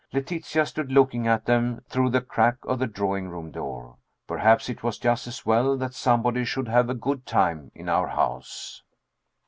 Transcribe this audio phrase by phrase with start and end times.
[0.11, 3.97] Letitia stood looking at them through the crack of the drawing room door.
[4.25, 8.07] Perhaps it was just as well that somebody should have a good time in our
[8.07, 8.81] house.